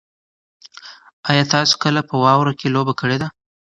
ایا 1.29 1.43
تاسي 1.53 1.75
کله 1.83 2.01
په 2.09 2.15
واوره 2.23 2.53
کې 2.59 2.67
لوبه 2.75 2.93
کړې 3.01 3.17
ده؟ 3.21 3.27